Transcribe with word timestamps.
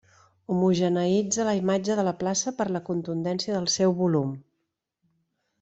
Homogeneïtza 0.53 1.45
la 1.49 1.53
imatge 1.59 1.97
de 2.01 2.07
la 2.09 2.15
plaça 2.23 2.55
per 2.63 2.67
la 2.77 2.83
contundència 2.89 3.57
del 3.59 3.71
seu 3.79 3.97
volum. 4.05 4.37